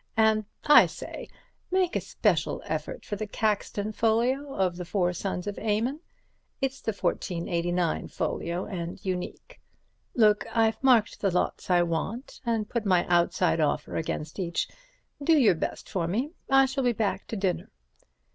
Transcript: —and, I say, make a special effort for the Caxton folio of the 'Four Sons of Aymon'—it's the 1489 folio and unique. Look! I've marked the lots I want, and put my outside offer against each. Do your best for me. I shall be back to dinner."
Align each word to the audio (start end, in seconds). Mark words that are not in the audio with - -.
—and, 0.17 0.45
I 0.65 0.87
say, 0.87 1.29
make 1.69 1.95
a 1.95 2.01
special 2.01 2.63
effort 2.65 3.05
for 3.05 3.15
the 3.15 3.27
Caxton 3.27 3.91
folio 3.91 4.51
of 4.55 4.75
the 4.77 4.83
'Four 4.83 5.13
Sons 5.13 5.45
of 5.45 5.59
Aymon'—it's 5.59 6.81
the 6.81 6.91
1489 6.91 8.07
folio 8.07 8.65
and 8.65 8.99
unique. 9.05 9.61
Look! 10.15 10.43
I've 10.51 10.81
marked 10.83 11.21
the 11.21 11.29
lots 11.29 11.69
I 11.69 11.83
want, 11.83 12.41
and 12.43 12.67
put 12.67 12.83
my 12.83 13.05
outside 13.09 13.59
offer 13.59 13.95
against 13.95 14.39
each. 14.39 14.67
Do 15.23 15.37
your 15.37 15.53
best 15.53 15.87
for 15.87 16.07
me. 16.07 16.31
I 16.49 16.65
shall 16.65 16.83
be 16.83 16.93
back 16.93 17.27
to 17.27 17.35
dinner." 17.35 17.69